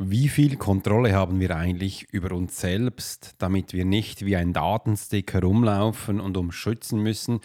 [0.00, 5.32] Wie viel Kontrolle haben wir eigentlich über uns selbst, damit wir nicht wie ein Datenstick
[5.32, 7.40] herumlaufen und uns schützen müssen?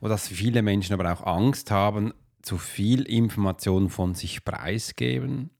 [0.00, 2.12] Oder dass viele Menschen aber auch Angst haben,
[2.42, 5.50] zu viel Information von sich preisgeben?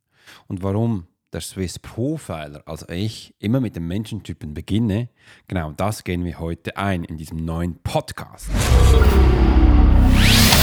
[0.48, 5.10] Und warum der Swiss Profiler, also ich, immer mit dem Menschentypen beginne?
[5.46, 8.50] Genau das gehen wir heute ein in diesem neuen Podcast.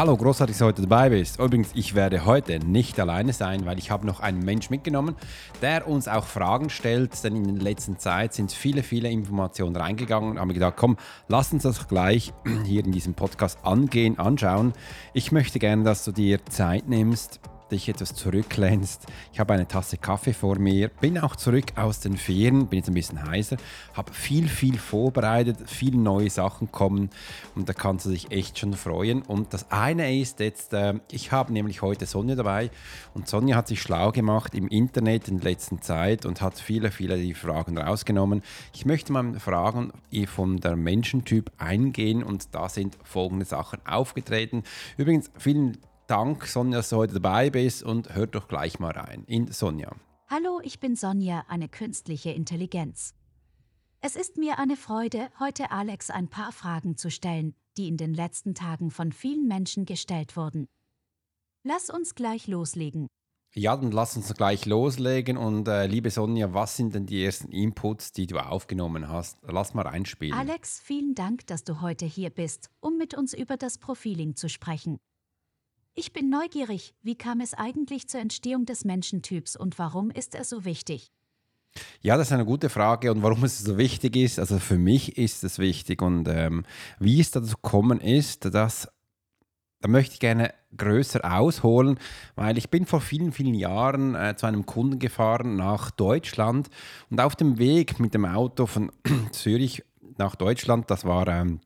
[0.00, 1.38] Hallo, großartig, dass du heute dabei bist.
[1.38, 5.14] Übrigens, ich werde heute nicht alleine sein, weil ich habe noch einen Mensch mitgenommen,
[5.60, 10.30] der uns auch Fragen stellt, denn in der letzten Zeit sind viele, viele Informationen reingegangen
[10.30, 10.96] und haben gedacht, komm,
[11.28, 12.32] lass uns das gleich
[12.64, 14.72] hier in diesem Podcast angehen, anschauen.
[15.12, 17.38] Ich möchte gerne, dass du dir Zeit nimmst,
[17.70, 19.06] dich etwas zurücklehnst.
[19.32, 22.88] Ich habe eine Tasse Kaffee vor mir, bin auch zurück aus den Ferien, bin jetzt
[22.88, 23.56] ein bisschen heißer,
[23.94, 27.10] habe viel, viel vorbereitet, viele neue Sachen kommen
[27.54, 29.22] und da kannst du dich echt schon freuen.
[29.22, 32.70] Und das eine ist jetzt, äh, ich habe nämlich heute Sonja dabei
[33.14, 36.90] und Sonja hat sich schlau gemacht im Internet in der letzten Zeit und hat viele,
[36.90, 38.42] viele die Fragen rausgenommen.
[38.74, 39.92] Ich möchte mal Fragen
[40.26, 44.64] von der Menschentyp eingehen und da sind folgende Sachen aufgetreten.
[44.96, 45.78] Übrigens, vielen
[46.10, 49.94] Dank, Sonja, dass du heute dabei bist und hört doch gleich mal rein in Sonja.
[50.26, 53.14] Hallo, ich bin Sonja, eine künstliche Intelligenz.
[54.00, 58.12] Es ist mir eine Freude, heute Alex ein paar Fragen zu stellen, die in den
[58.12, 60.66] letzten Tagen von vielen Menschen gestellt wurden.
[61.62, 63.06] Lass uns gleich loslegen.
[63.54, 65.36] Ja, dann lass uns gleich loslegen.
[65.36, 69.38] Und äh, liebe Sonja, was sind denn die ersten Inputs, die du aufgenommen hast?
[69.42, 70.36] Lass mal reinspielen.
[70.36, 74.48] Alex, vielen Dank, dass du heute hier bist, um mit uns über das Profiling zu
[74.48, 74.98] sprechen.
[76.00, 80.44] Ich bin neugierig, wie kam es eigentlich zur Entstehung des Menschentyps und warum ist er
[80.44, 81.12] so wichtig?
[82.00, 84.38] Ja, das ist eine gute Frage und warum es so wichtig ist.
[84.38, 86.64] Also für mich ist es wichtig und ähm,
[87.00, 88.88] wie es dazu gekommen ist, dass
[89.82, 91.98] da möchte ich gerne größer ausholen,
[92.34, 96.70] weil ich bin vor vielen, vielen Jahren äh, zu einem Kunden gefahren nach Deutschland
[97.10, 98.90] und auf dem Weg mit dem Auto von
[99.32, 99.84] Zürich
[100.16, 101.60] nach Deutschland, das war ähm,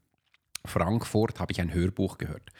[0.66, 2.50] Frankfurt habe ich ein Hörbuch gehört.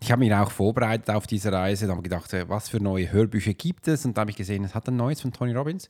[0.00, 3.12] Ich habe mich auch vorbereitet auf diese Reise, da habe gedacht, äh, was für neue
[3.12, 4.04] Hörbücher gibt es?
[4.04, 5.88] Und da habe ich gesehen, es hat ein neues von Tony Robbins.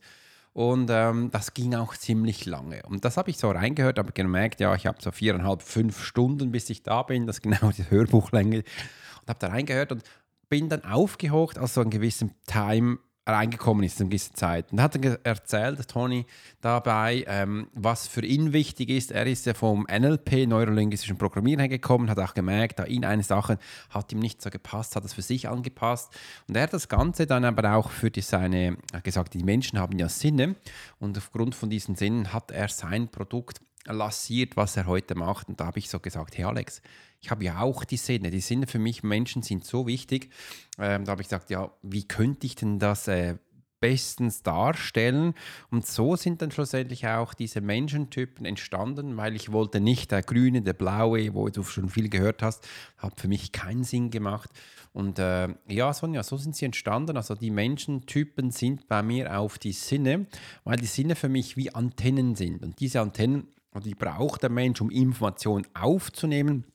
[0.53, 2.83] Und ähm, das ging auch ziemlich lange.
[2.83, 6.51] Und das habe ich so reingehört, habe gemerkt, ja, ich habe so viereinhalb, fünf Stunden,
[6.51, 8.57] bis ich da bin, das ist genau die Hörbuchlänge.
[8.57, 10.03] Und habe da reingehört und
[10.49, 14.71] bin dann aufgehocht, also so einen gewissen Time reingekommen ist in dieser Zeit.
[14.71, 16.25] Und hat er erzählt, Tony,
[16.61, 19.11] dabei, ähm, was für ihn wichtig ist.
[19.11, 23.57] Er ist ja vom NLP, neurolinguistischen Programmieren, hergekommen, hat auch gemerkt, da ihn eine Sache
[23.89, 26.13] hat ihm nicht so gepasst, hat es für sich angepasst.
[26.47, 29.97] Und er hat das Ganze dann aber auch für die, seine, gesagt, die Menschen haben
[29.97, 30.55] ja Sinne.
[30.99, 35.49] Und aufgrund von diesen Sinnen hat er sein Produkt lanciert, was er heute macht.
[35.49, 36.81] Und da habe ich so gesagt, hey Alex,
[37.21, 38.31] ich habe ja auch die Sinne.
[38.31, 40.29] Die Sinne für mich, Menschen sind so wichtig.
[40.77, 43.37] Ähm, da habe ich gesagt, ja, wie könnte ich denn das äh,
[43.79, 45.33] bestens darstellen?
[45.69, 50.61] Und so sind dann schlussendlich auch diese Menschentypen entstanden, weil ich wollte nicht der grüne,
[50.61, 52.67] der blaue, wo du schon viel gehört hast,
[52.97, 54.49] hat für mich keinen Sinn gemacht.
[54.93, 57.17] Und äh, ja, Sonja, so sind sie entstanden.
[57.17, 60.27] Also die Menschentypen sind bei mir auf die Sinne,
[60.63, 62.63] weil die Sinne für mich wie Antennen sind.
[62.63, 63.47] Und diese Antennen,
[63.81, 66.65] die braucht der Mensch, um Informationen aufzunehmen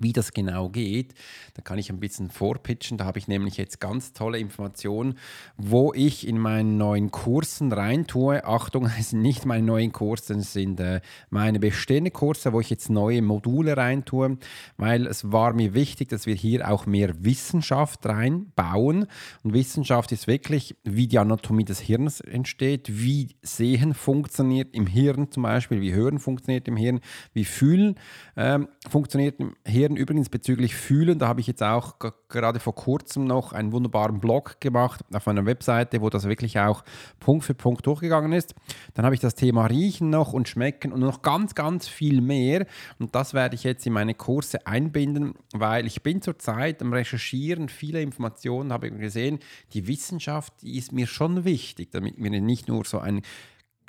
[0.00, 1.14] wie das genau geht,
[1.54, 2.98] da kann ich ein bisschen vorpitchen.
[2.98, 5.18] Da habe ich nämlich jetzt ganz tolle Informationen,
[5.56, 8.44] wo ich in meinen neuen Kursen reintue.
[8.44, 12.70] Achtung, es sind nicht meine neuen Kurse, es sind äh, meine bestehenden Kurse, wo ich
[12.70, 14.38] jetzt neue Module reintue,
[14.76, 19.06] weil es war mir wichtig, dass wir hier auch mehr Wissenschaft reinbauen.
[19.42, 25.30] Und Wissenschaft ist wirklich, wie die Anatomie des Hirns entsteht, wie Sehen funktioniert im Hirn
[25.30, 27.00] zum Beispiel, wie Hören funktioniert im Hirn,
[27.32, 27.96] wie Fühlen
[28.36, 29.96] ähm, funktioniert im Hirn recherchieren.
[29.96, 31.96] Übrigens bezüglich Fühlen, da habe ich jetzt auch
[32.28, 36.84] gerade vor kurzem noch einen wunderbaren Blog gemacht auf meiner Webseite, wo das wirklich auch
[37.18, 38.54] Punkt für Punkt durchgegangen ist.
[38.94, 42.66] Dann habe ich das Thema Riechen noch und Schmecken und noch ganz, ganz viel mehr.
[42.98, 47.68] Und das werde ich jetzt in meine Kurse einbinden, weil ich bin zurzeit am Recherchieren,
[47.68, 49.38] viele Informationen habe ich gesehen.
[49.72, 53.22] Die Wissenschaft die ist mir schon wichtig, damit wir nicht nur so ein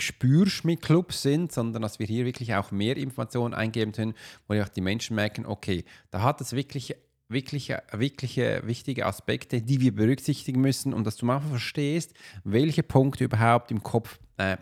[0.01, 4.13] Spürschmied-Club sind, sondern dass wir hier wirklich auch mehr Informationen eingeben können,
[4.47, 6.95] wo auch die Menschen merken, okay, da hat es wirklich
[7.31, 10.93] wirkliche, wirkliche wichtige Aspekte, die wir berücksichtigen müssen.
[10.93, 12.13] Und dass du mal verstehst,
[12.43, 14.57] welche Punkte überhaupt im Kopf äh,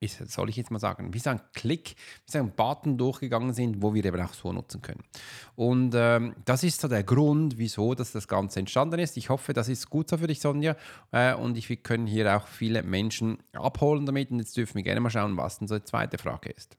[0.00, 1.94] ist, soll ich jetzt mal sagen, wie so ein Klick,
[2.26, 5.04] wie so ein Button durchgegangen sind, wo wir eben auch so nutzen können.
[5.56, 9.16] Und ähm, das ist so der Grund, wieso dass das Ganze entstanden ist.
[9.16, 10.74] Ich hoffe, das ist gut so für dich, Sonja.
[11.12, 14.30] Äh, und ich, wir können hier auch viele Menschen abholen damit.
[14.30, 16.76] Und jetzt dürfen wir gerne mal schauen, was denn so die zweite Frage ist.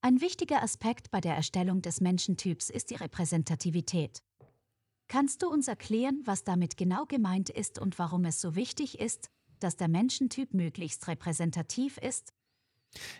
[0.00, 4.22] Ein wichtiger Aspekt bei der Erstellung des Menschentyps ist die Repräsentativität.
[5.08, 9.30] Kannst du uns erklären, was damit genau gemeint ist und warum es so wichtig ist,
[9.62, 12.32] dass der Menschentyp möglichst repräsentativ ist?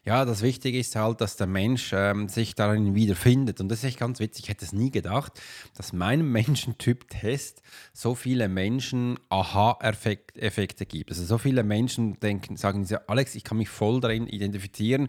[0.05, 3.61] Ja, das Wichtige ist halt, dass der Mensch ähm, sich darin wiederfindet.
[3.61, 4.45] Und das ist echt ganz witzig.
[4.45, 5.41] Ich hätte es nie gedacht,
[5.77, 7.63] dass meinem Menschentyp-Test
[7.93, 11.11] so viele Menschen Aha-Effekte gibt.
[11.11, 15.09] Also so viele Menschen denken, sagen sie, Alex, ich kann mich voll darin identifizieren.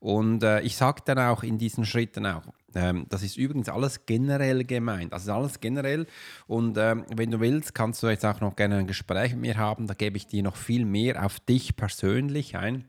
[0.00, 2.42] Und äh, ich sage dann auch in diesen Schritten auch,
[2.74, 5.12] ähm, das ist übrigens alles generell gemeint.
[5.12, 6.06] Also alles generell.
[6.46, 9.56] Und ähm, wenn du willst, kannst du jetzt auch noch gerne ein Gespräch mit mir
[9.56, 9.86] haben.
[9.86, 12.84] Da gebe ich dir noch viel mehr auf dich persönlich ein.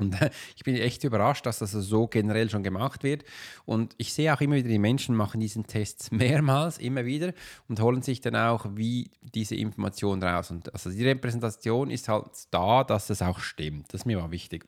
[0.00, 3.24] Und äh, ich bin echt überrascht, dass das so generell schon gemacht wird.
[3.66, 7.32] Und ich sehe auch immer wieder, die Menschen machen diesen Test mehrmals, immer wieder
[7.68, 10.50] und holen sich dann auch wie diese Information raus.
[10.50, 13.92] Und also die Repräsentation ist halt da, dass es auch stimmt.
[13.92, 14.66] Das ist mir mal wichtig.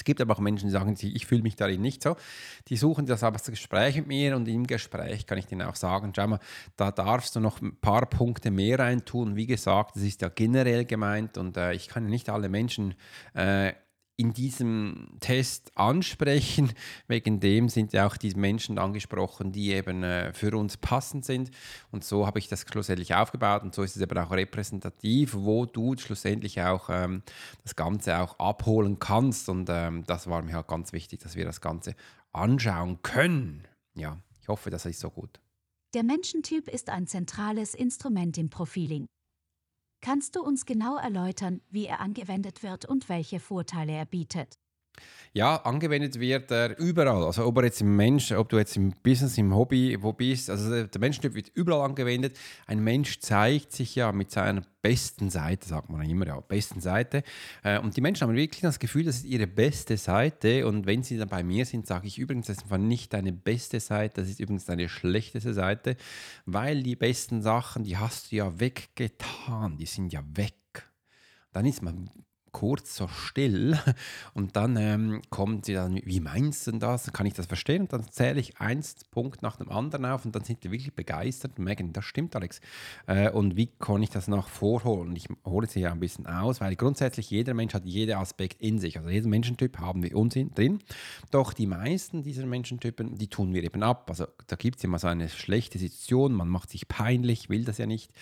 [0.00, 2.16] Es gibt aber auch Menschen, die sagen, ich fühle mich darin nicht so.
[2.68, 5.74] Die suchen das aber das Gespräch mit mir und im Gespräch kann ich denen auch
[5.74, 6.38] sagen, schau mal,
[6.76, 9.36] da darfst du noch ein paar Punkte mehr reintun.
[9.36, 12.94] Wie gesagt, das ist ja generell gemeint und äh, ich kann nicht alle Menschen
[13.34, 13.74] äh,
[14.20, 16.72] in diesem Test ansprechen.
[17.08, 21.50] Wegen dem sind ja auch die Menschen angesprochen, die eben äh, für uns passend sind.
[21.90, 25.64] Und so habe ich das schlussendlich aufgebaut und so ist es eben auch repräsentativ, wo
[25.64, 27.22] du schlussendlich auch ähm,
[27.62, 29.48] das Ganze auch abholen kannst.
[29.48, 31.94] Und ähm, das war mir halt ganz wichtig, dass wir das Ganze
[32.32, 33.66] anschauen können.
[33.94, 35.40] Ja, ich hoffe, das ist so gut.
[35.94, 39.06] Der Menschentyp ist ein zentrales Instrument im Profiling.
[40.02, 44.58] Kannst du uns genau erläutern, wie er angewendet wird und welche Vorteile er bietet?
[45.32, 47.22] Ja, angewendet wird er überall.
[47.22, 50.50] Also ob er jetzt im Mensch, ob du jetzt im Business, im Hobby, wo bist,
[50.50, 52.36] also der Menschentyp wird überall angewendet.
[52.66, 57.22] Ein Mensch zeigt sich ja mit seiner besten Seite, sagt man immer, ja, besten Seite.
[57.62, 60.66] Äh, und die Menschen haben wirklich das Gefühl, das ist ihre beste Seite.
[60.66, 63.78] Und wenn sie dann bei mir sind, sage ich übrigens, das ist nicht deine beste
[63.78, 65.96] Seite, das ist übrigens deine schlechteste Seite,
[66.44, 70.54] weil die besten Sachen, die hast du ja weggetan, die sind ja weg.
[71.52, 72.10] Dann ist man
[72.52, 73.78] kurz so still
[74.34, 77.12] und dann ähm, kommt sie dann, wie meinst du denn das?
[77.12, 77.82] Kann ich das verstehen?
[77.82, 80.94] Und dann zähle ich eins Punkt nach dem anderen auf und dann sind die wirklich
[80.94, 82.60] begeistert und merken, das stimmt, Alex.
[83.06, 85.14] Äh, und wie kann ich das noch vorholen?
[85.16, 88.78] Ich hole sie ja ein bisschen aus, weil grundsätzlich jeder Mensch hat jeden Aspekt in
[88.78, 88.98] sich.
[88.98, 90.78] Also jeden Menschentyp haben wir uns drin.
[91.30, 94.08] Doch die meisten dieser Menschentypen, die tun wir eben ab.
[94.08, 97.78] Also da gibt es immer so eine schlechte Situation, man macht sich peinlich, will das
[97.78, 98.12] ja nicht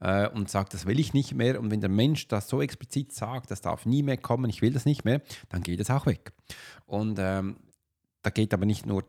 [0.00, 1.60] äh, und sagt, das will ich nicht mehr.
[1.60, 4.72] Und wenn der Mensch das so explizit sagt, das darf nie mehr kommen, ich will
[4.72, 6.32] das nicht mehr, dann geht es auch weg.
[6.86, 7.56] Und ähm,
[8.22, 9.04] da geht aber nicht nur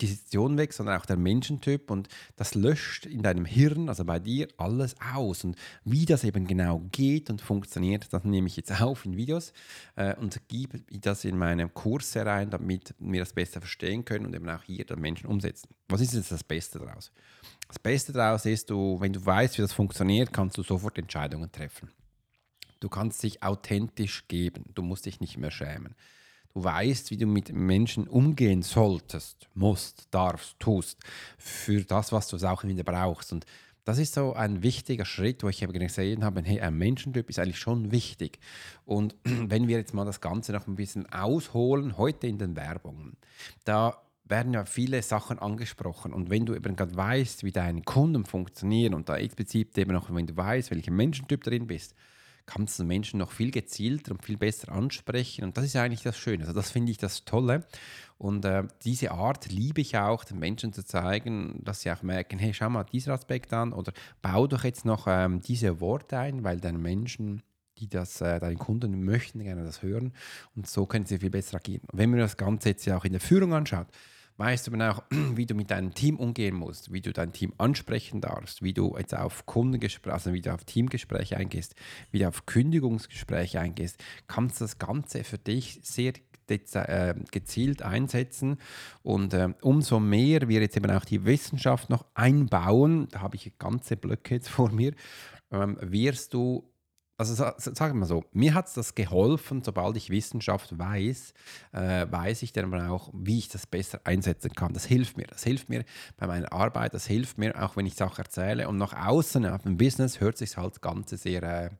[0.00, 4.18] die Situation weg, sondern auch der Menschentyp und das löscht in deinem Hirn, also bei
[4.18, 5.44] dir, alles aus.
[5.44, 9.52] Und wie das eben genau geht und funktioniert, das nehme ich jetzt auf in Videos
[9.96, 14.34] äh, und gebe das in meine Kurse rein, damit wir das besser verstehen können und
[14.34, 15.68] eben auch hier den Menschen umsetzen.
[15.88, 17.12] Was ist jetzt das Beste daraus?
[17.68, 21.52] Das Beste daraus ist, du, wenn du weißt, wie das funktioniert, kannst du sofort Entscheidungen
[21.52, 21.90] treffen.
[22.80, 24.64] Du kannst dich authentisch geben.
[24.74, 25.94] Du musst dich nicht mehr schämen.
[26.52, 30.98] Du weißt, wie du mit Menschen umgehen solltest, musst, darfst, tust,
[31.38, 33.32] für das, was du auch wieder brauchst.
[33.32, 33.46] Und
[33.84, 37.38] das ist so ein wichtiger Schritt, wo ich eben gesehen habe, hey, ein Menschentyp ist
[37.38, 38.38] eigentlich schon wichtig.
[38.84, 43.16] Und wenn wir jetzt mal das Ganze noch ein bisschen ausholen, heute in den Werbungen,
[43.64, 46.12] da werden ja viele Sachen angesprochen.
[46.12, 50.12] Und wenn du eben gerade weißt, wie deine Kunden funktionieren und da explizit eben auch,
[50.12, 51.94] wenn du weißt, welcher Menschentyp drin bist,
[52.50, 55.44] kannst du Menschen noch viel gezielter und viel besser ansprechen.
[55.44, 56.42] Und das ist eigentlich das Schöne.
[56.42, 57.64] Also das finde ich das Tolle.
[58.18, 62.38] Und äh, diese Art liebe ich auch, den Menschen zu zeigen, dass sie auch merken,
[62.38, 66.44] hey, schau mal diesen Aspekt an oder bau doch jetzt noch ähm, diese Worte ein,
[66.44, 67.42] weil deine Menschen
[67.78, 70.12] die das, äh, deine Kunden möchten gerne das hören
[70.54, 71.80] und so können sie viel besser agieren.
[71.90, 73.86] Und wenn man das Ganze jetzt ja auch in der Führung anschaut,
[74.40, 78.20] weißt du auch, wie du mit deinem Team umgehen musst, wie du dein Team ansprechen
[78.20, 81.74] darfst, wie du jetzt auf Kundengespräche, also wie du auf Teamgespräche eingehst,
[82.10, 86.14] wie du auf Kündigungsgespräche eingehst, kannst das Ganze für dich sehr
[86.48, 88.56] äh, gezielt einsetzen.
[89.02, 93.52] Und äh, umso mehr wir jetzt eben auch die Wissenschaft noch einbauen, da habe ich
[93.58, 94.94] ganze Blöcke jetzt vor mir,
[95.52, 96.69] ähm, wirst du
[97.20, 101.34] also sagen wir mal so, mir hat es das geholfen, sobald ich Wissenschaft weiß,
[101.72, 104.72] äh, weiß ich dann auch, wie ich das besser einsetzen kann.
[104.72, 105.26] Das hilft mir.
[105.26, 105.84] Das hilft mir
[106.16, 108.66] bei meiner Arbeit, das hilft mir auch, wenn ich Sachen erzähle.
[108.68, 111.70] Und nach außen, auf dem Business, hört sich halt Ganze sehr äh,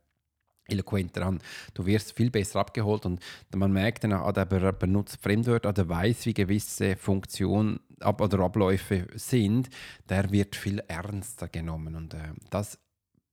[0.68, 1.40] eloquenter an.
[1.72, 3.20] Du wirst viel besser abgeholt und
[3.56, 9.06] man merkt dann, ah, der benutzt Fremdwörter, der weiß, wie gewisse Funktionen ab oder Abläufe
[9.14, 9.70] sind,
[10.06, 11.94] der wird viel ernster genommen.
[11.96, 12.78] Und äh, das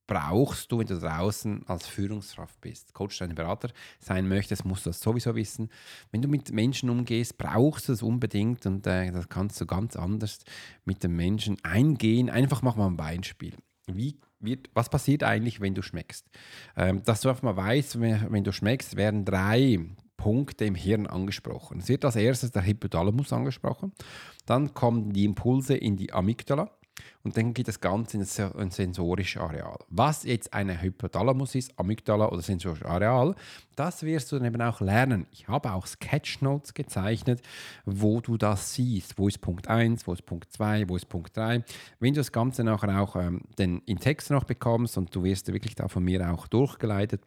[0.08, 2.92] brauchst du, wenn du draußen als Führungskraft bist.
[2.94, 3.68] Coach, dein Berater
[4.00, 5.68] sein möchtest, musst du das sowieso wissen.
[6.10, 9.94] Wenn du mit Menschen umgehst, brauchst du es unbedingt und äh, das kannst du ganz
[9.94, 10.40] anders
[10.84, 12.30] mit den Menschen eingehen.
[12.30, 13.54] Einfach mach mal ein Beispiel.
[13.86, 16.26] Wie wird, was passiert eigentlich, wenn du schmeckst?
[16.76, 19.78] Ähm, dass du einfach mal weißt, wenn, wenn du schmeckst, werden drei
[20.16, 21.80] Punkte im Hirn angesprochen.
[21.80, 23.92] Es wird als erstes der Hypothalamus angesprochen,
[24.46, 26.70] dann kommen die Impulse in die Amygdala
[27.22, 29.78] und dann geht das Ganze in ein sensorisches Areal.
[29.88, 33.34] Was jetzt eine Hypothalamus ist, Amygdala oder sensorisches Areal,
[33.76, 35.26] das wirst du dann eben auch lernen.
[35.30, 37.42] Ich habe auch Sketchnotes gezeichnet,
[37.84, 39.18] wo du das siehst.
[39.18, 41.64] Wo ist Punkt 1, wo ist Punkt 2, wo ist Punkt 3.
[42.00, 45.52] Wenn du das Ganze nachher auch ähm, den, in Text noch bekommst und du wirst
[45.52, 47.22] wirklich da von mir auch durchgeleitet,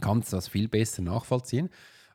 [0.00, 1.68] kannst du das viel besser nachvollziehen.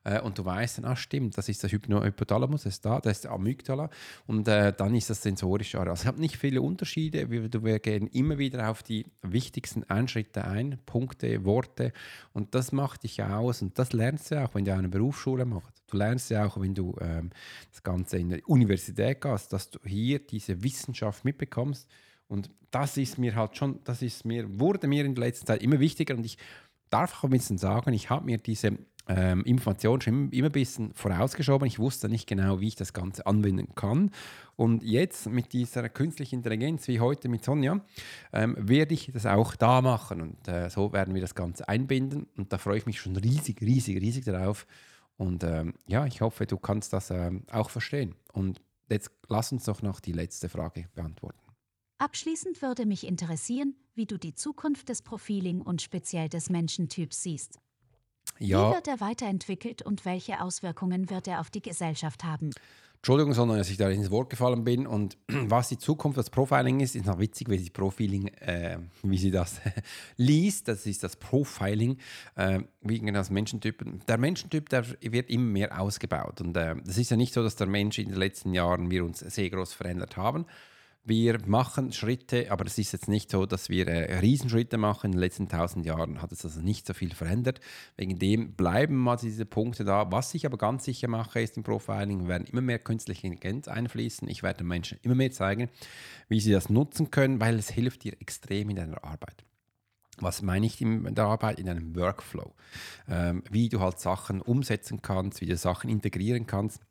[0.06, 3.18] Äh, und du weißt dann, ah stimmt, das ist der Hypothalamus, das ist da, das
[3.18, 3.90] ist der Amygdala.
[4.28, 5.92] Und äh, dann ist das sensorische Areal.
[5.92, 10.46] Also es hat nicht viele Unterschiede, wir, wir gehen immer wieder auf die wichtigsten Einschritte
[10.46, 11.92] ein, Punkte, Worte.
[12.34, 13.62] Und das macht dich aus.
[13.62, 15.84] Und das lernst du auch, wenn du eine Berufsschule machst.
[15.88, 17.32] Du lernst ja auch, wenn du ähm,
[17.72, 21.90] das Ganze in der Universität gehst, dass du hier diese Wissenschaft mitbekommst.
[22.28, 25.64] Und das ist mir halt schon, das ist mir, wurde mir in der letzten Zeit
[25.64, 26.16] immer wichtiger.
[26.16, 26.38] Und ich
[26.90, 30.94] darf auch ein bisschen sagen, ich habe mir diese ähm, Informationen schon immer ein bisschen
[30.94, 31.68] vorausgeschoben.
[31.68, 34.12] Ich wusste nicht genau, wie ich das Ganze anwenden kann.
[34.56, 37.82] Und jetzt mit dieser künstlichen Intelligenz, wie heute mit Sonja,
[38.34, 40.22] ähm, werde ich das auch da machen.
[40.22, 42.28] Und äh, so werden wir das Ganze einbinden.
[42.38, 44.66] Und da freue ich mich schon riesig, riesig, riesig darauf.
[45.18, 48.16] Und ähm, ja, ich hoffe, du kannst das ähm, auch verstehen.
[48.34, 51.40] Und jetzt lass uns doch noch die letzte Frage beantworten.
[51.98, 57.60] Abschließend würde mich interessieren, wie du die Zukunft des Profiling und speziell des Menschentyps siehst.
[58.40, 58.70] Ja.
[58.70, 62.52] Wie wird er weiterentwickelt und welche Auswirkungen wird er auf die Gesellschaft haben?
[63.06, 64.88] Entschuldigung, sondern dass ich da ins Wort gefallen bin.
[64.88, 69.20] Und was die Zukunft des Profiling ist, ist noch witzig, wie sie Profiling, äh, wie
[69.20, 69.62] sie das
[70.18, 70.68] liest.
[70.68, 72.00] Das ist das Profiling
[72.36, 74.02] äh, wegen das Menschentypen.
[74.08, 76.42] Der Menschentyp, der wird immer mehr ausgebaut.
[76.42, 79.06] Und äh, das ist ja nicht so, dass der Mensch in den letzten Jahren wir
[79.06, 80.48] uns sehr groß verändert haben.
[81.08, 85.06] Wir machen Schritte, aber es ist jetzt nicht so, dass wir äh, Riesenschritte machen.
[85.06, 87.60] In den letzten tausend Jahren hat es also nicht so viel verändert.
[87.96, 90.12] Wegen dem bleiben mal diese Punkte da.
[90.12, 94.28] Was ich aber ganz sicher mache, ist im Profiling, werden immer mehr künstliche Intelligenz einfließen.
[94.28, 95.70] Ich werde den Menschen immer mehr zeigen,
[96.28, 99.46] wie sie das nutzen können, weil es hilft dir extrem in deiner Arbeit.
[100.18, 101.60] Was meine ich in der Arbeit?
[101.60, 102.56] In einem Workflow.
[103.08, 106.82] Ähm, wie du halt Sachen umsetzen kannst, wie du Sachen integrieren kannst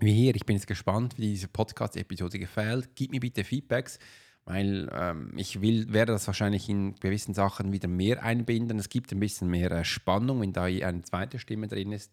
[0.00, 0.34] wie hier.
[0.34, 2.90] Ich bin jetzt gespannt, wie diese Podcast-Episode gefällt.
[2.94, 3.98] Gib mir bitte Feedbacks,
[4.44, 8.78] weil ähm, ich will, werde das wahrscheinlich in gewissen Sachen wieder mehr einbinden.
[8.78, 12.12] Es gibt ein bisschen mehr äh, Spannung, wenn da eine zweite Stimme drin ist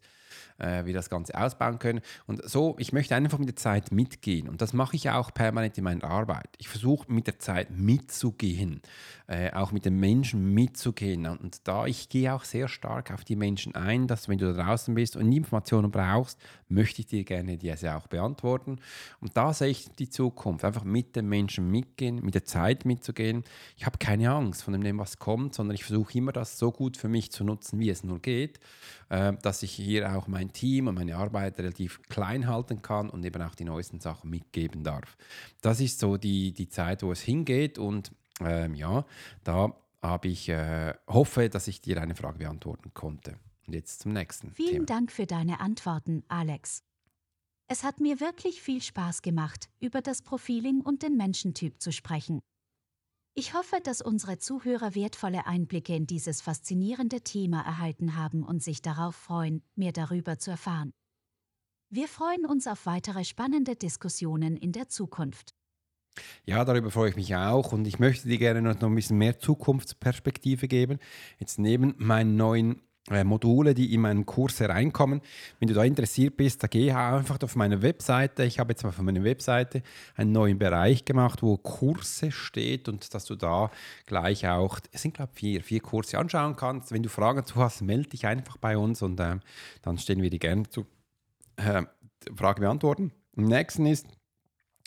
[0.59, 2.01] äh, wir das Ganze ausbauen können.
[2.27, 4.49] Und so, ich möchte einfach mit der Zeit mitgehen.
[4.49, 6.49] Und das mache ich auch permanent in meiner Arbeit.
[6.57, 8.81] Ich versuche mit der Zeit mitzugehen,
[9.27, 11.25] äh, auch mit den Menschen mitzugehen.
[11.25, 14.63] Und da ich gehe auch sehr stark auf die Menschen ein, dass wenn du da
[14.63, 18.79] draußen bist und Informationen brauchst, möchte ich dir gerne diese auch beantworten.
[19.19, 23.43] Und da sehe ich die Zukunft, einfach mit den Menschen mitgehen, mit der Zeit mitzugehen.
[23.77, 26.97] Ich habe keine Angst von dem, was kommt, sondern ich versuche immer das so gut
[26.97, 28.59] für mich zu nutzen, wie es nur geht,
[29.09, 33.25] äh, dass ich hier auch mein Team und meine Arbeit relativ klein halten kann und
[33.25, 35.17] eben auch die neuesten Sachen mitgeben darf.
[35.61, 38.11] Das ist so die, die Zeit, wo es hingeht und
[38.41, 39.05] ähm, ja,
[39.43, 43.35] da habe ich äh, hoffe, dass ich dir eine Frage beantworten konnte.
[43.67, 44.51] Und jetzt zum nächsten.
[44.51, 44.85] Vielen Thema.
[44.85, 46.83] Dank für deine Antworten, Alex.
[47.71, 52.39] Es hat mir wirklich viel Spaß gemacht, über das Profiling und den Menschentyp zu sprechen.
[53.35, 58.81] Ich hoffe, dass unsere Zuhörer wertvolle Einblicke in dieses faszinierende Thema erhalten haben und sich
[58.81, 60.91] darauf freuen, mehr darüber zu erfahren.
[61.91, 65.51] Wir freuen uns auf weitere spannende Diskussionen in der Zukunft.
[66.45, 69.37] Ja, darüber freue ich mich auch und ich möchte dir gerne noch ein bisschen mehr
[69.37, 70.97] Zukunftsperspektive geben.
[71.37, 75.21] Jetzt neben meinen neuen äh, Module, die in meinen Kurs hereinkommen.
[75.59, 78.43] Wenn du da interessiert bist, dann geh einfach auf meine Webseite.
[78.43, 79.83] Ich habe jetzt mal von meiner Webseite
[80.15, 83.71] einen neuen Bereich gemacht, wo Kurse steht und dass du da
[84.05, 86.91] gleich auch, es sind glaube ich vier, vier Kurse anschauen kannst.
[86.91, 89.37] Wenn du Fragen zu hast, melde dich einfach bei uns und äh,
[89.81, 90.85] dann stehen wir dir gerne zu
[91.57, 91.83] äh,
[92.35, 93.11] Frage beantworten.
[93.35, 94.07] Im nächsten ist,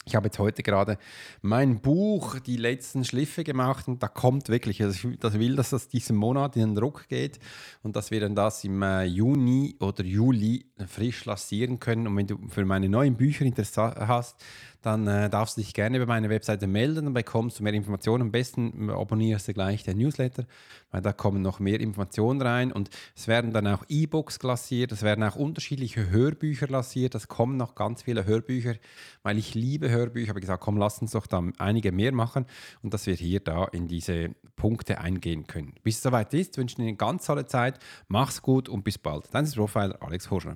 [0.05, 0.97] ich habe jetzt heute gerade
[1.41, 5.87] mein Buch, die letzten Schliffe gemacht und da kommt wirklich, also ich will, dass das
[5.87, 7.39] diesen Monat in den Druck geht
[7.83, 12.07] und dass wir dann das im äh, Juni oder Juli frisch lancieren können.
[12.07, 14.43] Und wenn du für meine neuen Bücher Interesse hast,
[14.83, 18.23] dann äh, darfst du dich gerne über meine Webseite melden und bekommst du mehr Informationen.
[18.23, 20.45] Am besten abonnierst du gleich den Newsletter,
[20.91, 25.01] weil da kommen noch mehr Informationen rein und es werden dann auch E-Books klassiert, es
[25.01, 28.75] werden auch unterschiedliche Hörbücher klassiert, es kommen noch ganz viele Hörbücher,
[29.23, 32.45] weil ich liebe Hörbücher, habe ich gesagt, komm, lass uns doch da einige mehr machen
[32.81, 35.73] und dass wir hier da in diese Punkte eingehen können.
[35.83, 39.29] Bis es soweit ist, wünsche ich eine ganz tolle Zeit, mach's gut und bis bald.
[39.31, 40.55] Dein Profiler Alex Horschner.